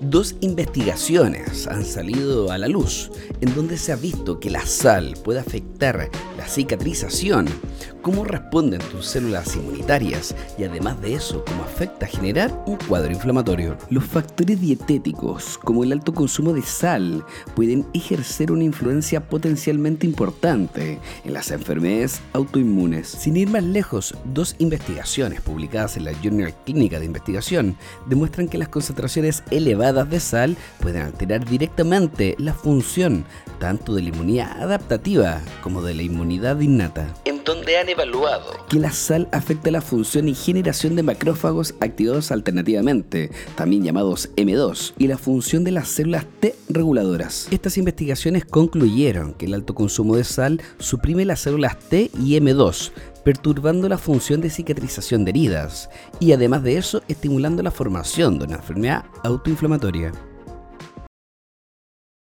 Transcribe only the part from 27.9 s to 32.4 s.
demuestran que las concentraciones elevadas de sal pueden alterar directamente